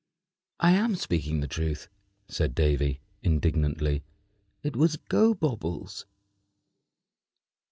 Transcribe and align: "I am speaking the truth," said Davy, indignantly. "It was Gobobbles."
"I 0.59 0.71
am 0.71 0.95
speaking 0.95 1.41
the 1.41 1.47
truth," 1.47 1.87
said 2.27 2.55
Davy, 2.55 3.01
indignantly. 3.21 4.03
"It 4.63 4.75
was 4.75 4.97
Gobobbles." 4.97 6.05